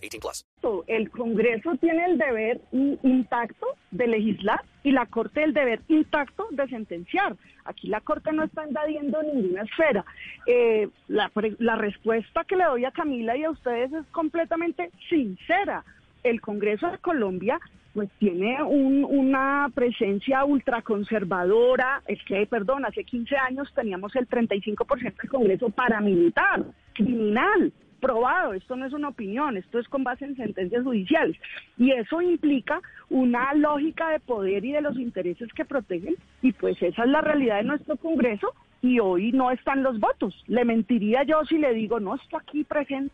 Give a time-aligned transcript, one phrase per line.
[0.00, 0.44] 18 plus.
[0.86, 2.60] El Congreso tiene el deber
[3.02, 7.36] intacto de legislar y la Corte el deber intacto de sentenciar.
[7.64, 10.04] Aquí la Corte no está invadiendo ninguna esfera.
[10.46, 15.84] Eh, la, la respuesta que le doy a Camila y a ustedes es completamente sincera.
[16.22, 17.58] El Congreso de Colombia
[17.92, 22.02] pues tiene una presencia ultraconservadora.
[22.06, 28.54] Es que, perdón, hace 15 años teníamos el 35% del Congreso paramilitar, criminal, probado.
[28.54, 31.36] Esto no es una opinión, esto es con base en sentencias judiciales.
[31.78, 36.16] Y eso implica una lógica de poder y de los intereses que protegen.
[36.42, 38.52] Y pues esa es la realidad de nuestro Congreso
[38.82, 40.34] y hoy no están los votos.
[40.46, 42.66] Le mentiría yo si le digo, no, esto aquí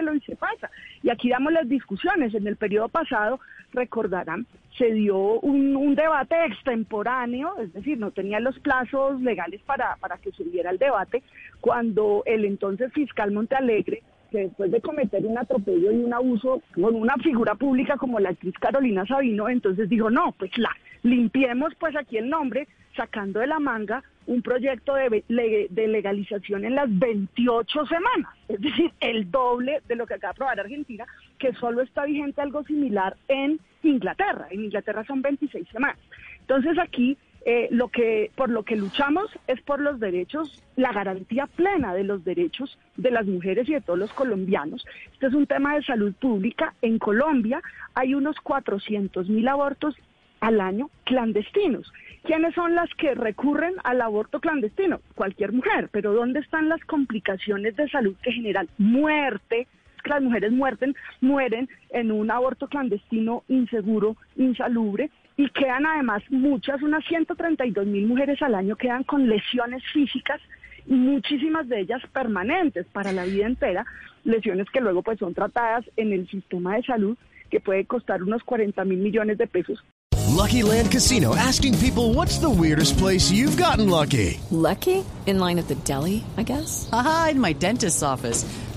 [0.00, 0.70] lo y se pasa.
[1.02, 2.34] Y aquí damos las discusiones.
[2.34, 3.40] En el periodo pasado,
[3.72, 10.16] recordarán, se dio un, debate extemporáneo, es decir, no tenía los plazos legales para, para
[10.18, 11.22] que se diera el debate,
[11.60, 16.94] cuando el entonces fiscal Montealegre que después de cometer un atropello y un abuso con
[16.94, 20.70] una figura pública como la actriz Carolina Sabino, entonces dijo, no, pues la,
[21.02, 25.24] limpiemos pues aquí el nombre, sacando de la manga un proyecto de,
[25.70, 30.34] de legalización en las 28 semanas, es decir, el doble de lo que acaba de
[30.34, 31.06] aprobar Argentina,
[31.38, 34.48] que solo está vigente algo similar en Inglaterra.
[34.50, 35.98] En Inglaterra son 26 semanas.
[36.40, 37.16] Entonces aquí
[37.50, 42.04] eh, lo que por lo que luchamos es por los derechos, la garantía plena de
[42.04, 44.84] los derechos de las mujeres y de todos los colombianos.
[45.14, 46.74] Este es un tema de salud pública.
[46.82, 47.62] En Colombia
[47.94, 49.96] hay unos 400 mil abortos
[50.40, 51.90] al año clandestinos.
[52.22, 55.00] ¿Quiénes son las que recurren al aborto clandestino?
[55.14, 59.66] Cualquier mujer, pero ¿dónde están las complicaciones de salud que generan muerte?
[60.08, 66.82] Que las mujeres muerten, mueren en un aborto clandestino inseguro, insalubre, y quedan además muchas,
[66.82, 70.40] unas 132 mil mujeres al año quedan con lesiones físicas
[70.86, 73.84] y muchísimas de ellas permanentes para la vida entera,
[74.24, 77.16] lesiones que luego pues son tratadas en el sistema de salud
[77.50, 79.82] que puede costar unos 40 mil millones de pesos.
[80.38, 84.40] Lucky Land Casino asking people what's the weirdest place you've gotten lucky.
[84.50, 85.04] Lucky?
[85.26, 86.88] In line at the deli, I guess.
[86.92, 88.44] Aha, in my dentist's office.